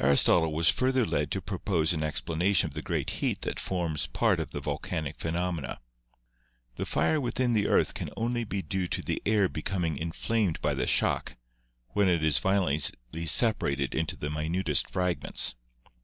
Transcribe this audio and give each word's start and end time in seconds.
Aristotle 0.00 0.52
was 0.52 0.68
further 0.68 1.06
led 1.06 1.30
to 1.30 1.40
propose 1.40 1.92
an 1.92 2.02
explanation 2.02 2.66
of 2.66 2.74
the 2.74 2.82
great 2.82 3.08
heat 3.08 3.42
that 3.42 3.60
forms 3.60 4.08
part 4.08 4.40
of 4.40 4.50
the 4.50 4.58
volcanic 4.60 5.20
phenomena. 5.20 5.78
"The 6.74 6.84
fire 6.84 7.20
within 7.20 7.52
the 7.52 7.68
earth 7.68 7.94
can 7.94 8.10
only 8.16 8.42
be 8.42 8.62
due 8.62 8.88
to 8.88 9.00
the 9.00 9.22
air 9.24 9.48
becoming 9.48 9.96
inflamed 9.96 10.60
by 10.60 10.74
the 10.74 10.88
shock, 10.88 11.36
when 11.90 12.08
it 12.08 12.24
is 12.24 12.40
vio 12.40 12.66
lently 12.66 13.28
separated 13.28 13.94
into 13.94 14.16
the 14.16 14.28
minutest 14.28 14.90
fragments. 14.90 15.54